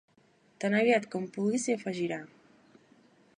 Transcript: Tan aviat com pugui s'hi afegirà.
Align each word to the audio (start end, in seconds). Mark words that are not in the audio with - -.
Tan 0.63 0.77
aviat 0.77 1.05
com 1.15 1.27
pugui 1.35 1.61
s'hi 1.65 1.75
afegirà. 1.77 2.19